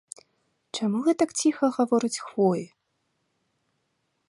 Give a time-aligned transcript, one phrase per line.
[0.77, 2.65] Чаму гэтак ціха гавораць хвоі?